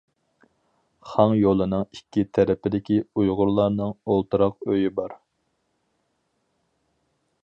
[1.09, 5.17] خاڭ يولىنىڭ ئىككى تەرىپىدىكى ئۇيغۇرلارنىڭ ئولتۇراق ئۆيى بار.